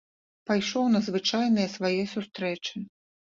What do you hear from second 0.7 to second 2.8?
на звычайныя свае сустрэчы.